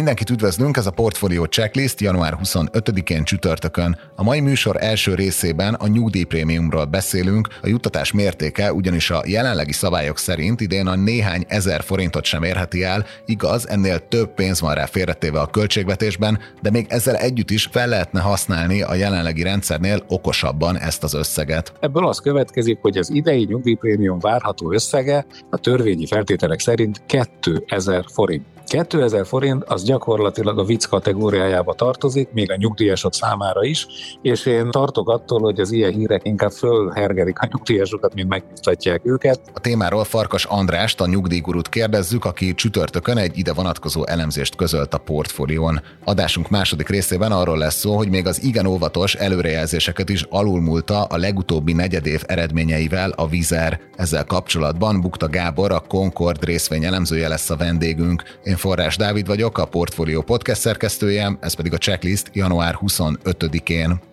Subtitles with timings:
[0.00, 3.98] Mindenkit üdvözlünk, ez a Portfolio Checklist január 25-én csütörtökön.
[4.16, 10.18] A mai műsor első részében a nyugdíjprémiumról beszélünk, a juttatás mértéke ugyanis a jelenlegi szabályok
[10.18, 14.86] szerint idén a néhány ezer forintot sem érheti el, igaz, ennél több pénz van rá
[14.86, 20.78] félretéve a költségvetésben, de még ezzel együtt is fel lehetne használni a jelenlegi rendszernél okosabban
[20.78, 21.72] ezt az összeget.
[21.80, 28.59] Ebből az következik, hogy az idei nyugdíjprémium várható összege a törvényi feltételek szerint 2000 forint.
[28.70, 33.86] 2000 forint az gyakorlatilag a vicc kategóriájába tartozik, még a nyugdíjasok számára is,
[34.22, 39.40] és én tartok attól, hogy az ilyen hírek inkább fölhergelik a nyugdíjasokat, mint megnyugtatják őket.
[39.52, 44.98] A témáról Farkas Andrást, a nyugdíjgurút kérdezzük, aki csütörtökön egy ide vonatkozó elemzést közölt a
[44.98, 45.80] portfólión.
[46.04, 51.16] Adásunk második részében arról lesz szó, hogy még az igen óvatos előrejelzéseket is alulmúlta a
[51.16, 53.80] legutóbbi negyedév eredményeivel a Vizer.
[53.96, 58.22] Ezzel kapcsolatban Bukta Gábor, a Concord részvény elemzője lesz a vendégünk.
[58.42, 64.09] Én Forrás Dávid vagyok, a Portfolio podcast szerkesztője, ez pedig a checklist január 25-én.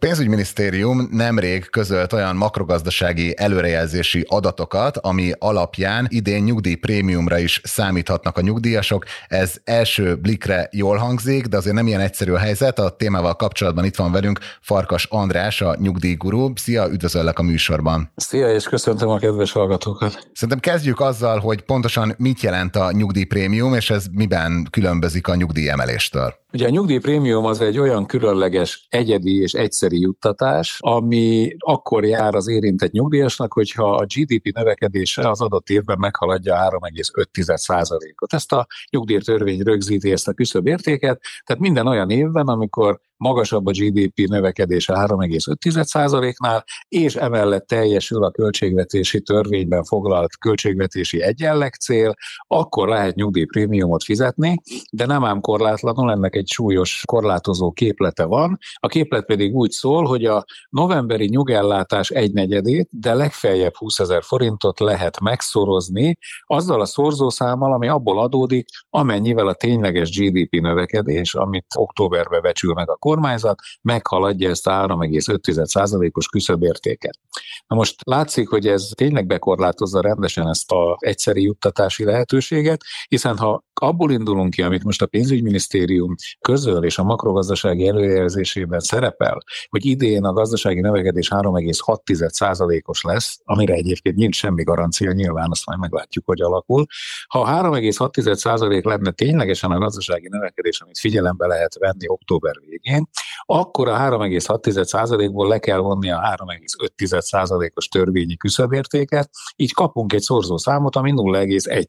[0.00, 9.04] Pénzügyminisztérium nemrég közölt olyan makrogazdasági előrejelzési adatokat, ami alapján idén nyugdíjprémiumra is számíthatnak a nyugdíjasok.
[9.28, 12.78] Ez első blikre jól hangzik, de azért nem ilyen egyszerű a helyzet.
[12.78, 16.52] A témával kapcsolatban itt van velünk Farkas András, a nyugdíjgurú.
[16.54, 18.12] Szia, üdvözöllek a műsorban.
[18.16, 20.30] Szia, és köszöntöm a kedves hallgatókat.
[20.32, 26.39] Szerintem kezdjük azzal, hogy pontosan mit jelent a nyugdíjprémium, és ez miben különbözik a nyugdíjemeléstől.
[26.52, 32.48] Ugye a nyugdíjprémium az egy olyan különleges, egyedi és egyszeri juttatás, ami akkor jár az
[32.48, 38.32] érintett nyugdíjasnak, hogyha a GDP növekedése az adott évben meghaladja 3,5%-ot.
[38.32, 43.70] Ezt a nyugdíjtörvény rögzíti ezt a küszöbb értéket, tehát minden olyan évben, amikor magasabb a
[43.70, 52.14] GDP növekedése 3,5%-nál, és emellett teljesül a költségvetési törvényben foglalt költségvetési egyenleg cél,
[52.46, 54.60] akkor lehet nyugdíjprémiumot fizetni,
[54.92, 58.58] de nem ám korlátlanul, ennek egy súlyos korlátozó képlete van.
[58.74, 64.80] A képlet pedig úgy szól, hogy a novemberi nyugellátás egynegyedét, de legfeljebb 20 ezer forintot
[64.80, 72.40] lehet megszorozni azzal a szorzószámmal, ami abból adódik, amennyivel a tényleges GDP növekedés, amit októberbe
[72.40, 77.18] becsül meg a kormányzat meghaladja ezt a 3,5%-os küszöbértéket.
[77.66, 83.64] Na most látszik, hogy ez tényleg bekorlátozza rendesen ezt a egyszeri juttatási lehetőséget, hiszen ha
[83.80, 90.24] abból indulunk ki, amit most a pénzügyminisztérium közöl és a makrogazdasági előjelzésében szerepel, hogy idén
[90.24, 96.40] a gazdasági növekedés 3,6%-os lesz, amire egyébként nincs semmi garancia, nyilván azt majd meglátjuk, hogy
[96.40, 96.86] alakul.
[97.26, 102.99] Ha 3,6% lenne ténylegesen a gazdasági növekedés, amit figyelembe lehet venni október végén,
[103.46, 111.12] akkor a 3,6%-ból le kell vonni a 3,5%-os törvényi küszöbértéket, így kapunk egy szorzószámot, ami
[111.14, 111.84] 0,1.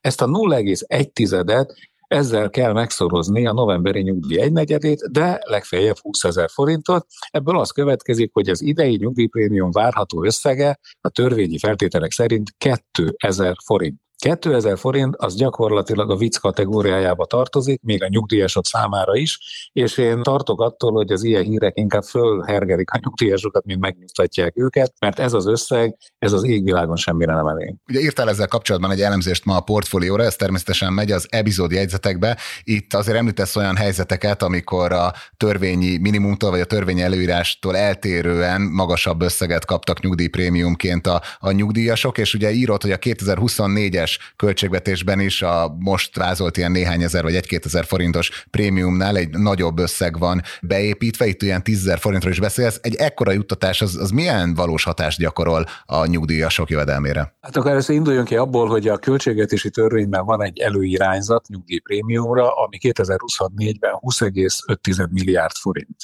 [0.00, 7.06] Ezt a 0,1-et ezzel kell megszorozni a novemberi nyugdíj egynegyedét, de legfeljebb 20 ezer forintot.
[7.30, 14.02] Ebből az következik, hogy az idei nyugdíjprémium várható összege a törvényi feltételek szerint 2000 forint.
[14.24, 19.38] 2000 forint az gyakorlatilag a vicc kategóriájába tartozik, még a nyugdíjasok számára is,
[19.72, 24.92] és én tartok attól, hogy az ilyen hírek inkább fölhergelik a nyugdíjasokat, mint megnyugtatják őket,
[25.00, 27.74] mert ez az összeg, ez az égvilágon semmire nem elég.
[27.88, 32.38] Ugye írtál ezzel kapcsolatban egy elemzést ma a portfólióra, ez természetesen megy az epizód jegyzetekbe.
[32.62, 39.22] Itt azért említesz olyan helyzeteket, amikor a törvényi minimumtól vagy a törvényi előírástól eltérően magasabb
[39.22, 45.76] összeget kaptak nyugdíjprémiumként a, a nyugdíjasok, és ugye írott, hogy a 2024-es költségvetésben is a
[45.78, 51.26] most vázolt ilyen néhány ezer vagy egy-két ezer forintos prémiumnál egy nagyobb összeg van beépítve,
[51.26, 52.78] itt olyan tízezer forintról is beszélsz.
[52.82, 57.34] Egy ekkora juttatás az, az milyen valós hatást gyakorol a nyugdíjasok jövedelmére?
[57.40, 62.78] Hát akkor ezt induljunk ki abból, hogy a költségvetési törvényben van egy előirányzat nyugdíjprémiumra, ami
[62.80, 65.96] 2024-ben 20,5 milliárd forint.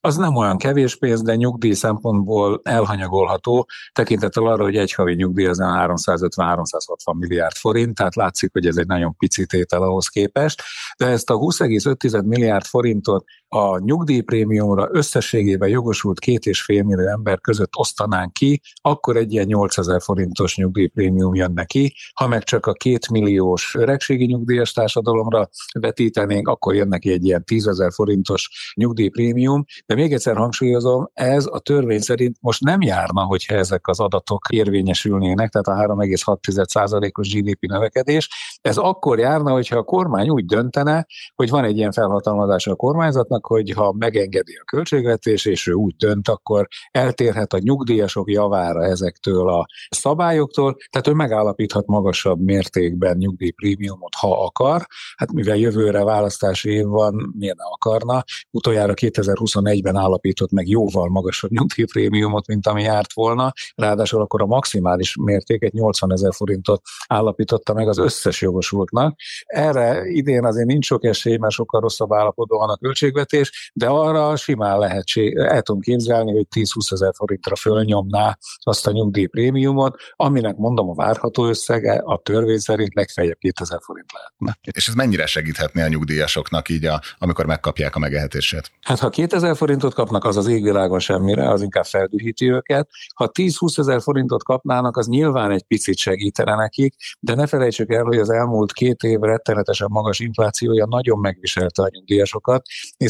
[0.00, 5.46] Az nem olyan kevés pénz, de nyugdíj szempontból elhanyagolható, tekintettel arra, hogy egy havi nyugdíj
[5.46, 10.62] az 350-360 milliárd milliárd forint, tehát látszik, hogy ez egy nagyon pici tétel ahhoz képest,
[10.96, 13.24] de ezt a 20,5 milliárd forintot
[13.56, 19.46] a nyugdíjprémiumra összességében jogosult két és fél millió ember között osztanánk ki, akkor egy ilyen
[19.46, 21.94] 8000 forintos nyugdíjprémium jön neki.
[22.14, 25.48] Ha meg csak a két milliós öregségi nyugdíjas társadalomra
[25.78, 29.64] vetítenénk, akkor jön neki egy ilyen 10 ezer forintos nyugdíjprémium.
[29.86, 34.46] De még egyszer hangsúlyozom, ez a törvény szerint most nem járna, hogyha ezek az adatok
[34.50, 38.28] érvényesülnének, tehát a 3,6%-os GDP növekedés.
[38.60, 43.42] Ez akkor járna, hogyha a kormány úgy döntene, hogy van egy ilyen felhatalmazása a kormányzatnak,
[43.44, 48.84] annak, hogy ha megengedi a költségvetés, és ő úgy dönt, akkor eltérhet a nyugdíjasok javára
[48.84, 54.86] ezektől a szabályoktól, tehát ő megállapíthat magasabb mértékben nyugdíjprémiumot, ha akar.
[55.16, 58.24] Hát mivel jövőre választási év van, miért ne akarna?
[58.50, 65.16] Utoljára 2021-ben állapított meg jóval magasabb nyugdíjprémiumot, mint ami járt volna, ráadásul akkor a maximális
[65.16, 69.16] mértéket 80 ezer forintot állapította meg az összes jogosultnak.
[69.44, 73.23] Erre idén azért nincs sok esély, mert sokkal rosszabb állapotban van a költségvetés,
[73.72, 79.96] de arra simán lehetség, el tudom képzelni, hogy 10-20 ezer forintra fölnyomná azt a nyugdíjprémiumot,
[80.16, 84.58] aminek mondom a várható összege a törvény szerint legfeljebb 2000 forint lehetne.
[84.72, 88.70] És ez mennyire segíthetné a nyugdíjasoknak így, a, amikor megkapják a megehetését?
[88.80, 92.88] Hát ha 2000 forintot kapnak, az az égvilágon semmire, az inkább feldühíti őket.
[93.14, 98.02] Ha 10-20 ezer forintot kapnának, az nyilván egy picit segítene nekik, de ne felejtsük el,
[98.02, 102.62] hogy az elmúlt két év rettenetesen magas inflációja nagyon megviselte a nyugdíjasokat,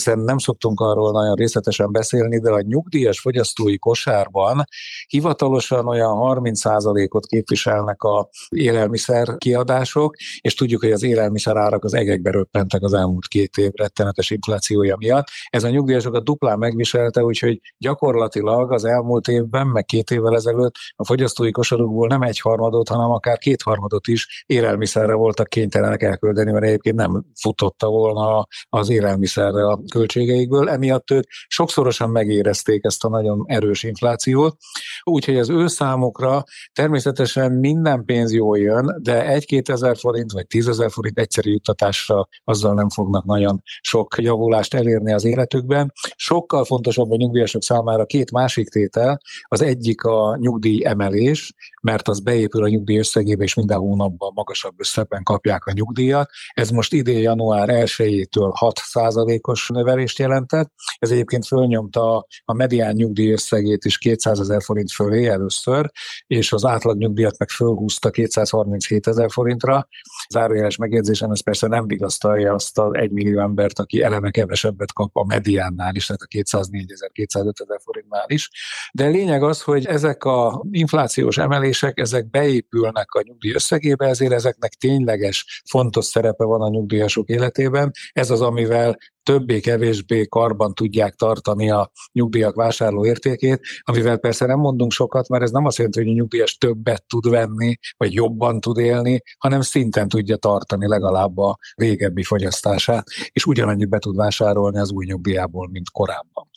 [0.05, 4.65] hiszen nem szoktunk arról nagyon részletesen beszélni, de a nyugdíjas fogyasztói kosárban
[5.07, 12.31] hivatalosan olyan 30%-ot képviselnek a élelmiszer kiadások, és tudjuk, hogy az élelmiszer árak az egekbe
[12.31, 15.27] röppentek az elmúlt két év rettenetes inflációja miatt.
[15.51, 21.05] Ez a nyugdíjasokat duplán megviselte, úgyhogy gyakorlatilag az elmúlt évben, meg két évvel ezelőtt a
[21.05, 26.97] fogyasztói kosarukból nem egy harmadot, hanem akár kétharmadot is élelmiszerre voltak kénytelenek elküldeni, mert egyébként
[26.97, 30.69] nem futotta volna az élelmiszerre a költségeikből.
[30.69, 34.57] Emiatt ők sokszorosan megérezték ezt a nagyon erős inflációt,
[35.03, 36.43] úgyhogy az ő számukra
[36.73, 42.75] természetesen minden pénz jól jön, de egy-két ezer forint vagy tízezer forint egyszerű juttatásra azzal
[42.75, 45.93] nem fognak nagyon sok javulást elérni az életükben.
[46.17, 49.21] Sokkal fontosabb a nyugdíjasok számára két másik tétel.
[49.43, 54.75] Az egyik a nyugdíj emelés, mert az beépül a nyugdíj összegébe, és minden hónapban magasabb
[54.77, 56.31] összegben kapják a nyugdíjat.
[56.55, 60.73] Ez most idén január 1-től 6%-os növelést jelentett.
[60.99, 65.91] Ez egyébként fölnyomta a medián nyugdíj összegét is 200 ezer forint fölé először,
[66.27, 69.89] és az átlag nyugdíjat meg fölhúzta 237 ezer forintra.
[70.29, 75.25] Zárójeles megjegyzésem, ez persze nem vigasztalja azt az egymillió embert, aki eleve kevesebbet kap a
[75.25, 78.51] mediánnál is, tehát a 204 ezer, 205 ezer forintnál is.
[78.93, 84.73] De lényeg az, hogy ezek a inflációs emelések, ezek beépülnek a nyugdíj összegébe, ezért ezeknek
[84.73, 87.91] tényleges, fontos szerepe van a nyugdíjasok életében.
[88.13, 94.93] Ez az, amivel többé-kevésbé karban tudják tartani a nyugdíjak vásárló értékét, amivel persze nem mondunk
[94.93, 98.79] sokat, mert ez nem azt jelenti, hogy a nyugdíjas többet tud venni, vagy jobban tud
[98.79, 104.91] élni, hanem szinten tudja tartani legalább a régebbi fogyasztását, és ugyanannyit be tud vásárolni az
[104.91, 106.49] új nyugdíjából, mint korábban.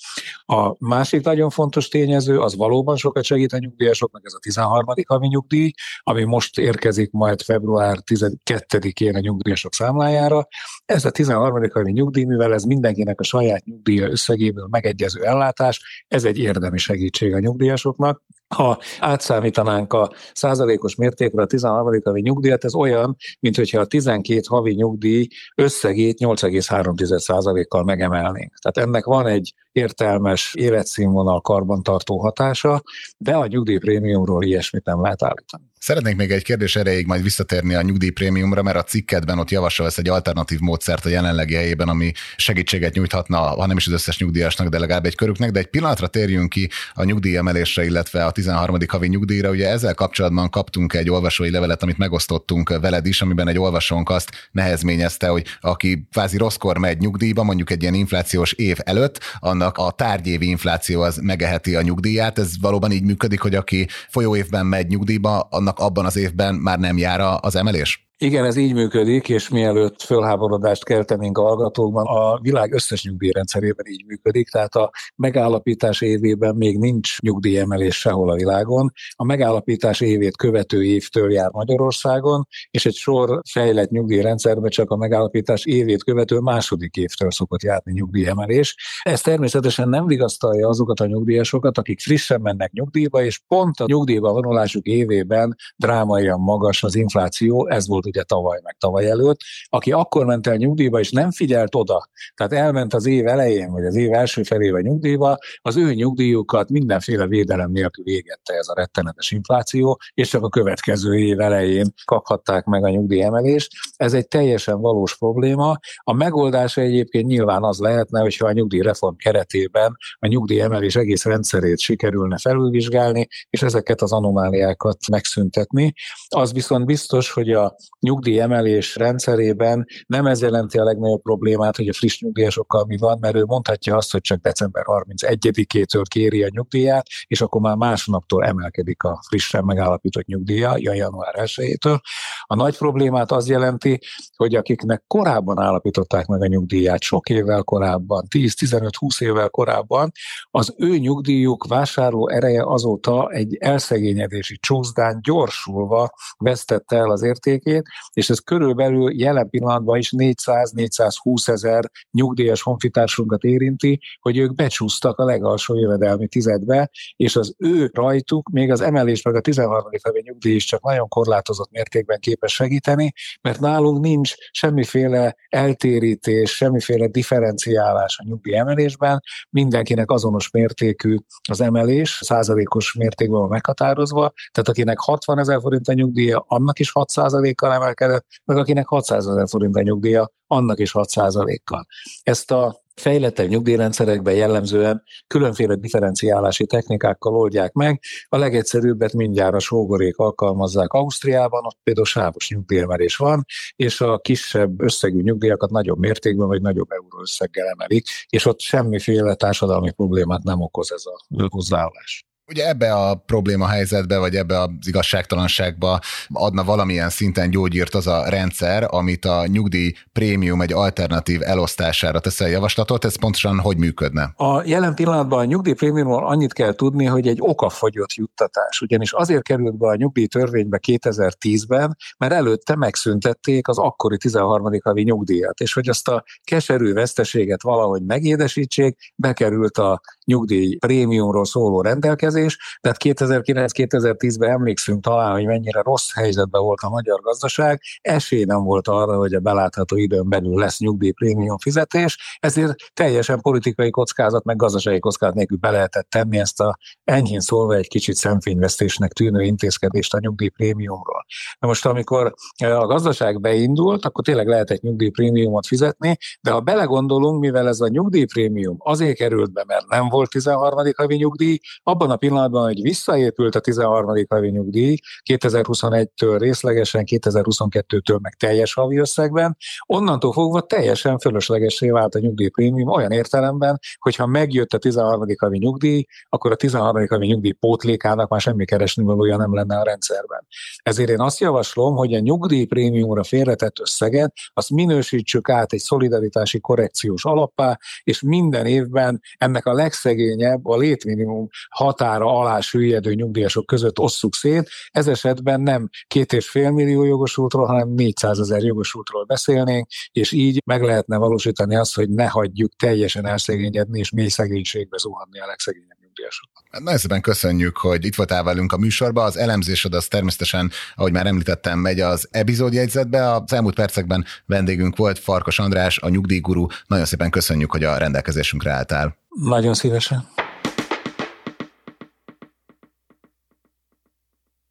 [0.46, 4.86] A másik nagyon fontos tényező, az valóban sokat segít a nyugdíjasoknak, ez a 13.
[5.08, 10.48] havi nyugdíj, ami most érkezik majd február 12-én a nyugdíjasok számlájára.
[10.86, 11.70] Ez a 13.
[11.74, 17.34] havi nyugdíj, mivel ez mindenkinek a saját nyugdíja összegéből megegyező ellátás, ez egy érdemi segítség
[17.34, 18.24] a nyugdíjasoknak.
[18.56, 22.02] Ha átszámítanánk a százalékos mértékre a 13.
[22.04, 28.54] havi nyugdíjat, ez olyan, mint hogyha a 12 havi nyugdíj összegét 8,3 százalékkal megemelnénk.
[28.62, 32.82] Tehát ennek van egy értelmes életszínvonal karbantartó hatása,
[33.18, 35.64] de a nyugdíjprémiumról ilyesmit nem lehet állítani.
[35.80, 40.10] Szeretnék még egy kérdés erejéig majd visszatérni a nyugdíjprémiumra, mert a cikkedben ott javasolsz egy
[40.10, 44.80] alternatív módszert a jelenlegi helyében, ami segítséget nyújthatna, ha nem is az összes nyugdíjasnak, de
[44.80, 48.78] legalább egy körüknek, de egy pillanatra térjünk ki a nyugdíjemelésre, illetve a 13.
[48.88, 49.50] havi nyugdíjra.
[49.50, 54.32] Ugye ezzel kapcsolatban kaptunk egy olvasói levelet, amit megosztottunk veled is, amiben egy olvasónk azt
[54.52, 59.92] nehezményezte, hogy aki kvázi rosszkor megy nyugdíjba, mondjuk egy ilyen inflációs év előtt, annak a
[59.92, 62.40] tárgyévi infláció az megeheti a nyugdíját.
[62.40, 66.98] Ez valóban így működik, hogy aki folyóévben megy nyugdíjba, annak abban az évben már nem
[66.98, 68.07] jár az emelés?
[68.20, 74.06] Igen, ez így működik, és mielőtt fölháborodást keltenénk a hallgatókban, a világ összes nyugdíjrendszerében így
[74.06, 78.92] működik, tehát a megállapítás évében még nincs nyugdíjemelés sehol a világon.
[79.16, 85.66] A megállapítás évét követő évtől jár Magyarországon, és egy sor fejlett nyugdíjrendszerben csak a megállapítás
[85.66, 88.76] évét követő második évtől szokott járni nyugdíjemelés.
[89.04, 94.32] Ez természetesen nem vigasztalja azokat a nyugdíjasokat, akik frissen mennek nyugdíjba, és pont a nyugdíjba
[94.32, 100.26] vonulásuk évében drámaian magas az infláció, ez volt ugye tavaly, meg tavaly előtt, aki akkor
[100.26, 104.14] ment el nyugdíjba, és nem figyelt oda, tehát elment az év elején, vagy az év
[104.14, 110.30] első felébe nyugdíjba, az ő nyugdíjukat mindenféle védelem nélkül égette ez a rettenetes infláció, és
[110.30, 113.72] csak a következő év elején kaphatták meg a nyugdíjemelést.
[113.96, 115.78] Ez egy teljesen valós probléma.
[116.04, 122.38] A megoldása egyébként nyilván az lehetne, hogyha a nyugdíjreform keretében a nyugdíjemelés egész rendszerét sikerülne
[122.38, 125.94] felülvizsgálni, és ezeket az anomáliákat megszüntetni.
[126.28, 131.94] Az viszont biztos, hogy a nyugdíjemelés rendszerében nem ez jelenti a legnagyobb problémát, hogy a
[131.94, 137.06] friss nyugdíjasokkal mi van, mert ő mondhatja azt, hogy csak december 31-től kéri a nyugdíját,
[137.28, 142.00] és akkor már másnaptól emelkedik a frissen megállapított nyugdíja, január 1-től.
[142.44, 144.00] A nagy problémát az jelenti,
[144.36, 150.12] hogy akiknek korábban állapították meg a nyugdíját, sok évvel korábban, 10-15-20 évvel korábban,
[150.52, 158.30] az ő nyugdíjuk vásárló ereje azóta egy elszegényedési csúszdán gyorsulva vesztette el az értékét, és
[158.30, 165.76] ez körülbelül jelen pillanatban is 400-420 ezer nyugdíjas honfitársunkat érinti, hogy ők becsúsztak a legalsó
[165.76, 169.90] jövedelmi tizedbe, és az ő rajtuk még az emelés meg a 13.
[170.04, 177.08] havi nyugdíj is csak nagyon korlátozott mértékben képes segíteni, mert nálunk nincs semmiféle eltérítés, semmiféle
[177.08, 181.18] differenciálás a nyugdíj emelésben, mindenkinek azonos mértékű
[181.50, 186.92] az emelés, százalékos mértékben van meghatározva, tehát akinek 60 ezer forint a nyugdíja, annak is
[186.92, 191.86] 6 százalékkal emelkedett, meg akinek 600 ezer forint a nyugdíja, annak is 6 százalékkal.
[192.24, 198.02] Ezt a fejlettebb nyugdíjrendszerekben jellemzően különféle differenciálási technikákkal oldják meg.
[198.30, 204.82] A legegyszerűbbet mindjárt a sógorék alkalmazzák Ausztriában, ott például sávos nyugdíjemelés van, és a kisebb
[204.82, 210.92] összegű nyugdíjakat nagyobb mértékben vagy nagyobb euróösszeggel emelik, és ott semmiféle társadalmi problémát nem okoz
[210.92, 212.27] ez a hozzáállás.
[212.50, 216.00] Ugye ebbe a probléma helyzetbe, vagy ebbe az igazságtalanságba
[216.34, 222.50] adna valamilyen szinten gyógyírt az a rendszer, amit a nyugdíj prémium egy alternatív elosztására teszel
[222.50, 224.34] javaslatot, ez pontosan hogy működne?
[224.36, 229.44] A jelen pillanatban a nyugdíj prémiumról annyit kell tudni, hogy egy okafogyott juttatás, ugyanis azért
[229.44, 234.80] került be a nyugdíj törvénybe 2010-ben, mert előtte megszüntették az akkori 13.
[234.84, 241.82] havi nyugdíjat, és hogy azt a keserű veszteséget valahogy megédesítsék, bekerült a nyugdíj prémiumról szóló
[241.82, 248.44] rendelkezés, rendelkezés, tehát 2009-2010-ben emlékszünk talán, hogy mennyire rossz helyzetben volt a magyar gazdaság, esély
[248.44, 254.44] nem volt arra, hogy a belátható időn belül lesz nyugdíjprémium fizetés, ezért teljesen politikai kockázat,
[254.44, 259.44] meg gazdasági kockázat nélkül be lehetett tenni ezt a enyhén szólva egy kicsit szemfényvesztésnek tűnő
[259.44, 261.17] intézkedést a nyugdíjprémiumról.
[261.60, 267.68] Na most, amikor a gazdaság beindult, akkor tényleg lehetett nyugdíjprémiumot fizetni, de ha belegondolunk, mivel
[267.68, 270.92] ez a nyugdíjprémium azért került be, mert nem volt 13.
[270.96, 274.26] havi nyugdíj, abban a pillanatban, hogy visszaépült a 13.
[274.30, 274.96] havi nyugdíj
[275.30, 283.12] 2021-től részlegesen, 2022-től meg teljes havi összegben, onnantól fogva teljesen fölöslegesé vált a nyugdíjprémium olyan
[283.12, 285.26] értelemben, hogyha megjött a 13.
[285.40, 287.06] havi nyugdíj, akkor a 13.
[287.10, 290.48] havi nyugdíj pótlékának már semmi keresni valója nem lenne a rendszerben.
[290.84, 297.26] Ezért én azt javaslom, hogy a nyugdíjprémiumra félretett összeget, azt minősítsük át egy szolidaritási korrekciós
[297.26, 304.00] alappá, és minden évben ennek a legszegényebb, a létminimum határ határa alá süllyedő nyugdíjasok között
[304.00, 304.70] osszuk szét.
[304.92, 310.62] Ez esetben nem két és fél millió jogosultról, hanem 400 ezer jogosultról beszélnénk, és így
[310.66, 315.97] meg lehetne valósítani azt, hogy ne hagyjuk teljesen elszegényedni és mély szegénységbe zuhanni a legszegényebb
[316.18, 316.50] nyugdíjasok.
[316.72, 319.26] Hát nagyon szépen köszönjük, hogy itt voltál velünk a műsorban.
[319.26, 323.34] Az elemzésed az természetesen, ahogy már említettem, megy az epizódjegyzetbe.
[323.34, 326.66] Az elmúlt percekben vendégünk volt Farkas András, a nyugdíjguru.
[326.88, 329.18] Nagyon szépen köszönjük, hogy a rendelkezésünkre álltál.
[329.30, 330.28] Nagyon szívesen.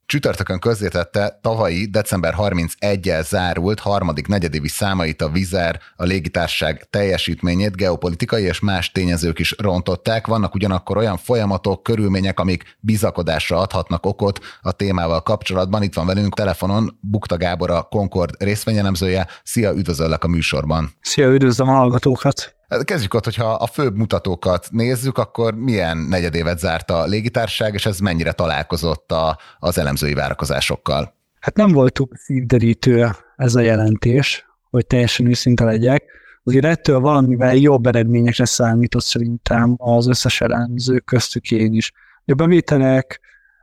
[0.06, 8.42] Csütörtökön közzétette tavalyi december 31-el zárult harmadik negyedévi számait a Vizer, a légitárság teljesítményét geopolitikai
[8.42, 10.26] és más tényezők is rontották.
[10.26, 15.82] Vannak ugyanakkor olyan folyamatok, körülmények, amik bizakodásra adhatnak okot a témával kapcsolatban.
[15.82, 19.26] Itt van velünk telefonon Bukta Gábor, a Concord részvényelemzője.
[19.42, 20.90] Szia, üdvözöllek a műsorban.
[21.00, 22.56] Szia, üdvözlöm a hallgatókat.
[22.68, 27.86] Hát kezdjük ott, hogyha a főbb mutatókat nézzük, akkor milyen negyedévet zárt a légitárság, és
[27.86, 31.14] ez mennyire találkozott a, az elemzői várakozásokkal?
[31.40, 36.04] Hát nem volt túl szívderítő ez a jelentés, hogy teljesen őszinte legyek.
[36.44, 41.92] Azért ettől valamivel jobb eredményekre számított szerintem az összes elemző köztük én is.
[42.24, 43.20] A bevételek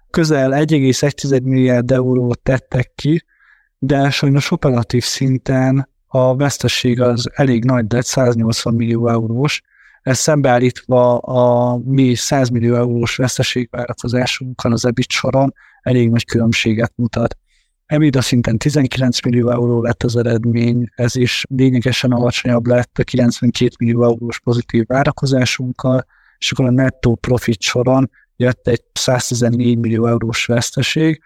[0.10, 3.26] közel 1,1 milliárd eurót tettek ki,
[3.80, 9.62] de sajnos operatív szinten a veszteség az elég nagy lett, 180 millió eurós,
[10.02, 17.38] ez szembeállítva a mi 100 millió eurós veszteségvárakozásunkon az EBIT soron elég nagy különbséget mutat.
[17.86, 23.76] EBITDA szinten 19 millió euró lett az eredmény, ez is lényegesen alacsonyabb lett a 92
[23.80, 26.06] millió eurós pozitív várakozásunkkal,
[26.38, 31.22] és akkor a nettó profit soron jött egy 114 millió eurós veszteség.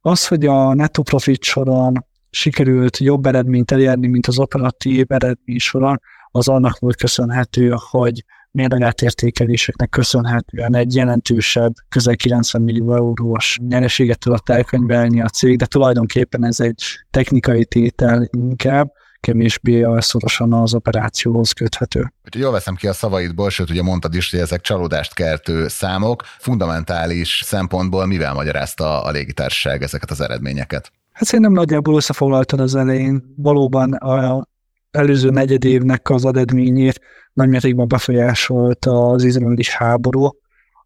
[0.00, 6.00] Az, hogy a nettó profit soron sikerült jobb eredményt elérni, mint az operatív eredmény soron,
[6.30, 14.18] az annak volt köszönhető, hogy mérlegelt értékeléseknek köszönhetően egy jelentősebb, közel 90 millió eurós nyereséget
[14.18, 21.52] tudott elkönyvelni a cég, de tulajdonképpen ez egy technikai tétel inkább, kevésbé szorosan az operációhoz
[21.52, 22.12] köthető.
[22.24, 26.22] Úgyhogy jól veszem ki a szavaidból, sőt ugye mondtad is, hogy ezek csalódást keltő számok.
[26.38, 30.92] Fundamentális szempontból mivel magyarázta a légitársaság ezeket az eredményeket?
[31.20, 33.34] Hát szerintem nagyjából összefoglaltad az elején.
[33.36, 34.46] Valóban a
[34.90, 37.00] előző negyed évnek az eredményét
[37.32, 40.28] nagymértékben befolyásolta az izraeli háború.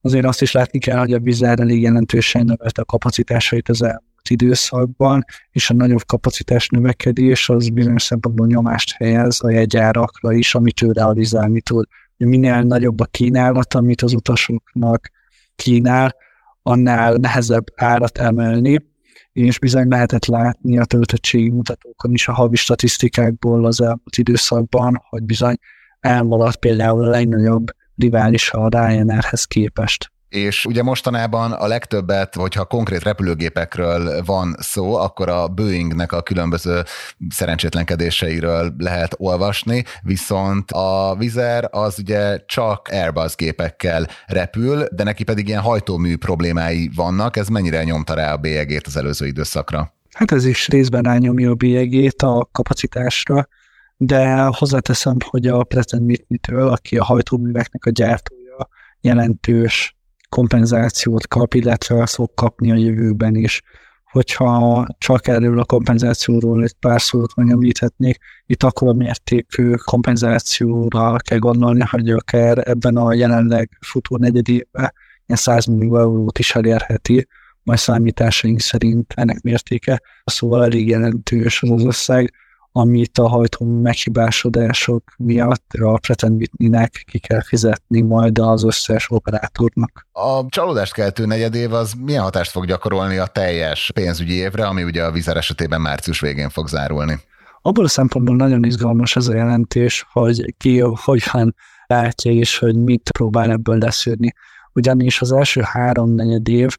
[0.01, 4.31] Azért azt is látni kell, hogy a Vizár elég jelentősen növelte a kapacitásait az elmúlt
[4.31, 10.83] időszakban, és a nagyobb kapacitás növekedés az bizonyos szempontból nyomást helyez a jegyárakra is, amit
[10.83, 11.87] ő realizálni tud.
[12.17, 15.11] Minél nagyobb a kínálat, amit az utasoknak
[15.57, 16.15] kínál,
[16.63, 18.93] annál nehezebb árat emelni,
[19.35, 25.23] és bizony lehetett látni a töltöttségi mutatókon is a havi statisztikákból az elmúlt időszakban, hogy
[25.23, 25.57] bizony
[26.01, 33.03] elmaradt például a legnagyobb rivális a Ryanairhez képest és ugye mostanában a legtöbbet, hogyha konkrét
[33.03, 36.83] repülőgépekről van szó, akkor a Boeingnek a különböző
[37.29, 45.49] szerencsétlenkedéseiről lehet olvasni, viszont a Vizer az ugye csak Airbus gépekkel repül, de neki pedig
[45.49, 49.95] ilyen hajtómű problémái vannak, ez mennyire nyomta rá a bélyegét az előző időszakra?
[50.15, 53.49] Hát ez is részben rányomja a bélyegét a kapacitásra,
[53.97, 58.69] de hozzáteszem, hogy a Pratt Whitney-től, aki a hajtóműveknek a gyártója,
[59.01, 59.97] jelentős
[60.35, 63.63] kompenzációt kap, illetve fog kapni a jövőben is.
[64.11, 71.39] Hogyha csak erről a kompenzációról egy pár szót megemlíthetnék, itt akkor a mértékű kompenzációra kell
[71.39, 74.93] gondolni, hogy akár ebben a jelenleg futó negyedében
[75.27, 77.27] ilyen 100 millió eurót is elérheti,
[77.63, 82.33] majd számításaink szerint ennek mértéke, szóval elég jelentős az az összeg,
[82.77, 86.27] amit a hajtó meghibásodások miatt a Pratt
[86.57, 90.07] nek ki kell fizetni majd az összes operátornak.
[90.13, 95.05] A csalódást keltő negyedév az milyen hatást fog gyakorolni a teljes pénzügyi évre, ami ugye
[95.05, 97.21] a vizer esetében március végén fog zárulni?
[97.63, 101.55] Abból a szempontból nagyon izgalmas ez a jelentés, hogy ki hogyan
[101.87, 104.33] látja és hogy mit próbál ebből leszűrni.
[104.73, 106.77] Ugyanis az első három negyed év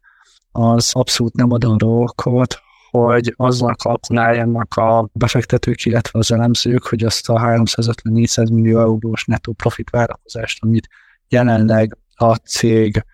[0.51, 2.59] az abszolút nem ad arra okot,
[3.03, 9.53] hogy azzal kalkuláljanak a befektetők, illetve az elemzők, hogy azt a 350-400 millió eurós nettó
[9.53, 10.87] profit várakozást, amit
[11.27, 13.05] jelenleg a cég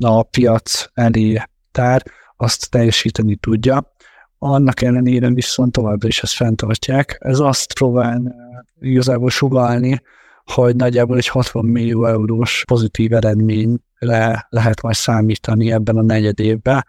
[0.00, 2.02] a piac elé tár,
[2.36, 3.92] azt teljesíteni tudja.
[4.38, 7.16] Annak ellenére viszont továbbra is ezt fenntartják.
[7.20, 8.34] Ez azt próbál
[8.80, 10.02] igazából sugalni,
[10.44, 16.84] hogy nagyjából egy 60 millió eurós pozitív eredményre lehet majd számítani ebben a negyed évben,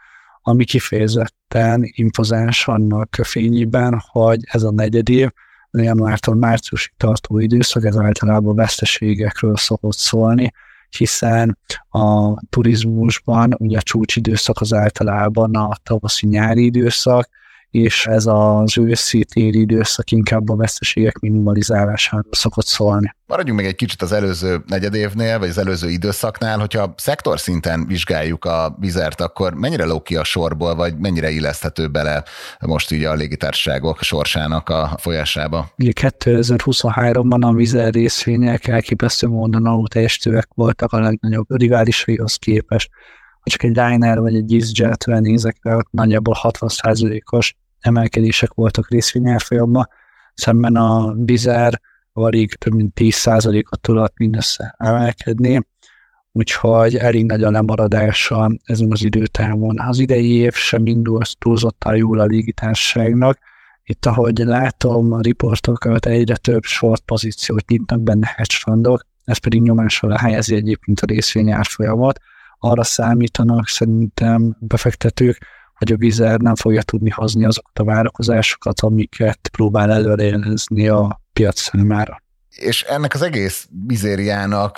[0.47, 5.29] ami kifejezetten impozáns annak fényében, hogy ez a negyedév,
[5.71, 10.51] januártól márciusig tartó időszak, ez általában veszteségekről szokott szólni,
[10.97, 11.57] hiszen
[11.89, 17.29] a turizmusban ugye a csúcsidőszak az általában a tavaszi-nyári időszak,
[17.75, 23.15] és ez az őszi-téli időszak inkább a veszteségek minimalizálásáról szokott szólni.
[23.27, 28.45] Maradjunk még egy kicsit az előző negyedévnél, vagy az előző időszaknál, hogyha szektor szinten vizsgáljuk
[28.45, 32.23] a vizert, akkor mennyire lók ki a sorból, vagy mennyire illeszthető bele
[32.59, 35.69] most így a légitársaságok sorsának a folyásába?
[35.77, 42.89] Ugye 2023-ban a vizer részvények elképesztő módon alulteljesítőek voltak a legnagyobb riválisaihoz képest.
[43.39, 45.57] Ha csak egy Liner vagy egy EasyJet-vel nézek
[45.91, 49.87] nagyjából 60%-os emelkedések voltak részvényárfolyamban,
[50.33, 51.81] szemben a Bizár
[52.13, 55.67] alig több mint 10%-ot tudott mindössze emelkedni,
[56.31, 59.79] úgyhogy elég nagy a lemaradása ezen az időtávon.
[59.79, 63.37] Az idei év sem indult túlzottan jól a légitársaságnak,
[63.87, 69.61] itt, ahogy látom a riportokat, egyre több short pozíciót nyitnak benne hedge fundok, ez pedig
[69.61, 72.19] nyomás alá helyezi egyébként a részvény árfolyamot.
[72.59, 75.37] Arra számítanak szerintem befektetők,
[75.77, 81.59] hogy a Vizer nem fogja tudni hozni azokat a várakozásokat, amiket próbál előrejelezni a piac
[81.59, 82.23] számára.
[82.55, 84.77] És ennek az egész mizériának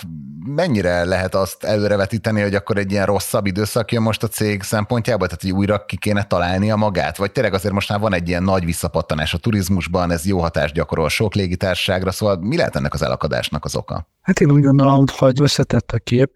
[0.54, 5.26] mennyire lehet azt előrevetíteni, hogy akkor egy ilyen rosszabb időszak jön most a cég szempontjából,
[5.26, 7.16] tehát hogy újra ki kéne találnia magát?
[7.16, 10.74] Vagy tényleg azért most már van egy ilyen nagy visszapattanás a turizmusban, ez jó hatást
[10.74, 14.08] gyakorol sok légitársaságra, szóval mi lehet ennek az elakadásnak az oka?
[14.22, 16.30] Hát én úgy gondolom, hogy összetett a kép.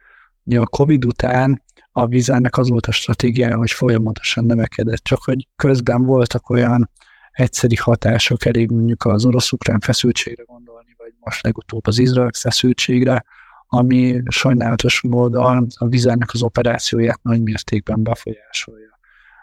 [0.44, 1.61] Ugye a Covid után
[1.92, 6.90] a vízának az volt a stratégiája, hogy folyamatosan növekedett, csak hogy közben voltak olyan
[7.32, 13.24] egyszeri hatások, elég mondjuk az orosz-ukrán feszültségre gondolni, vagy most legutóbb az izrael feszültségre,
[13.66, 18.98] ami sajnálatos módon a vizernek az operációját nagy mértékben befolyásolja.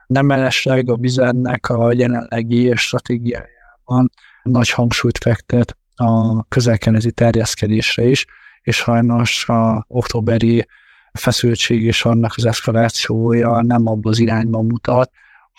[0.07, 4.09] Nem mellesleg a vizernek a jelenlegi stratégiájában
[4.43, 8.25] nagy hangsúlyt fektet a közelkenezi terjeszkedésre is,
[8.61, 10.65] és sajnos a októberi
[11.13, 15.11] feszültség és annak az eszkalációja nem abban az irányban mutat,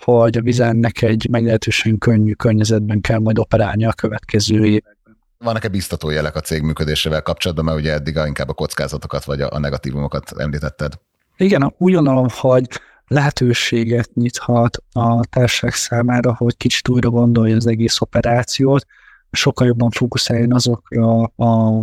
[0.05, 5.19] hogy a vizennek egy meglehetősen könnyű környezetben kell majd operálni a következő években.
[5.39, 9.59] Vannak-e biztató jelek a cég működésével kapcsolatban, mert ugye eddig inkább a kockázatokat vagy a
[9.59, 10.93] negatívumokat említetted?
[11.37, 12.67] Igen, úgy gondolom, hogy
[13.07, 18.87] lehetőséget nyithat a társaság számára, hogy kicsit újra gondolja az egész operációt,
[19.31, 21.83] sokkal jobban fókuszáljon azokra a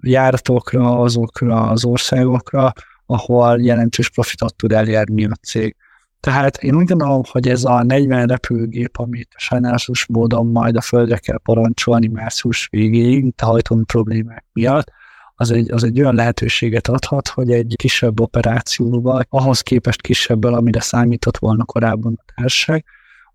[0.00, 2.72] járatokra, azokra az országokra,
[3.10, 5.76] ahol jelentős profitot tud elérni a cég.
[6.20, 11.16] Tehát én úgy gondolom, hogy ez a 40 repülőgép, amit sajnálatos módon majd a földre
[11.18, 14.92] kell parancsolni március végéig, hajtóni problémák miatt,
[15.34, 20.80] az egy, az egy olyan lehetőséget adhat, hogy egy kisebb operációval, ahhoz képest kisebbel, amire
[20.80, 22.84] számított volna korábban a társaság,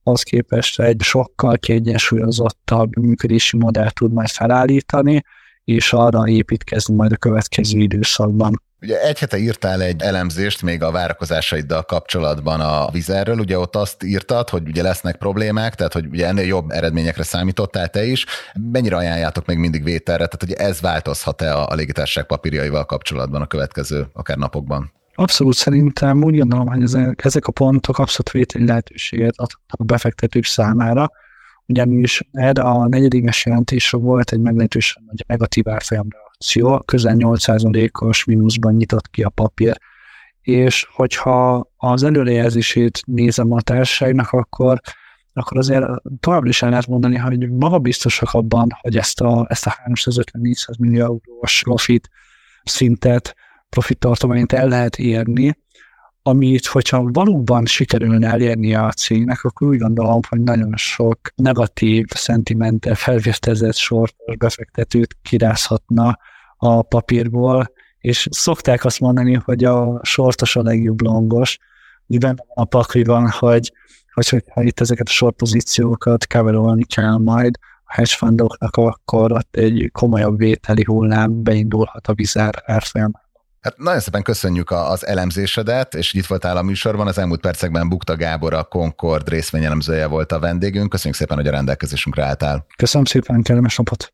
[0.04, 5.24] ahhoz képest egy sokkal kiegyensúlyozottabb működési modellt tud majd felállítani,
[5.64, 8.62] és arra építkezni majd a következő időszakban.
[8.84, 14.04] Ugye egy hete írtál egy elemzést még a várakozásaiddal kapcsolatban a vizerről, ugye ott azt
[14.04, 18.26] írtad, hogy ugye lesznek problémák, tehát hogy ugye ennél jobb eredményekre számítottál te is.
[18.72, 24.08] Mennyire ajánljátok még mindig vételre, tehát hogy ez változhat-e a, légitársaság papírjaival kapcsolatban a következő
[24.14, 24.92] akár napokban?
[25.16, 26.84] Abszolút szerintem úgy gondolom, hogy
[27.16, 31.12] ezek a pontok abszolút vételi lehetőséget adhatnak a befektetők számára,
[31.66, 36.08] ugyanis erre a negyedéves jelentésre volt egy meglehetősen nagy negatív árfolyam
[36.44, 39.80] reakció, közel 8%-os mínuszban nyitott ki a papír,
[40.42, 44.80] és hogyha az előrejelzését nézem a társaságnak, akkor
[45.36, 45.86] akkor azért
[46.20, 50.80] továbbra is el lehet mondani, hogy maga biztosak abban, hogy ezt a, ezt a 350-400
[50.80, 52.10] millió eurós profit
[52.64, 53.36] szintet,
[53.70, 55.58] profit tartományt el lehet érni,
[56.22, 62.96] amit, hogyha valóban sikerülne elérni a cégnek, akkor úgy gondolom, hogy nagyon sok negatív, szentimente
[62.96, 66.18] felvértezett sortos befektetőt kirázhatna
[66.64, 71.58] a papírból, és szokták azt mondani, hogy a sortos a legjobb longos,
[72.08, 73.74] úgy benne van a pakliban, hogy,
[74.14, 79.56] hogy ha itt ezeket a short pozíciókat coverolni kell majd a hedge fundoknak, akkor ott
[79.56, 83.22] egy komolyabb vételi hullám beindulhat a vizár árfolyamán.
[83.62, 87.08] Hát nagyon szépen köszönjük az elemzésedet, és itt voltál a műsorban.
[87.08, 90.90] Az elmúlt percekben Bukta Gábor, a Concord részvényelemzője volt a vendégünk.
[90.90, 92.66] Köszönjük szépen, hogy a rendelkezésünkre álltál.
[92.78, 94.14] Köszönöm szépen, kellemes napot!